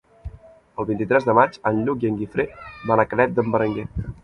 El 0.83 0.87
vint-i-tres 0.91 1.27
de 1.27 1.35
maig 1.41 1.59
en 1.73 1.83
Lluc 1.85 2.07
i 2.07 2.11
en 2.11 2.17
Guifré 2.23 2.47
van 2.93 3.03
a 3.03 3.09
Canet 3.13 3.39
d'en 3.41 3.57
Berenguer. 3.57 3.89